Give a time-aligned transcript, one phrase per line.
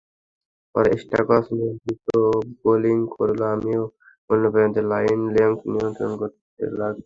[0.75, 2.07] পরে স্টোকস নিয়ন্ত্রিত
[2.61, 3.83] বোলিং করল, আমিও
[4.29, 6.95] অন্য প্রান্তে লাইন-লেংথ নিয়ন্ত্রণ করতে লাগলাম।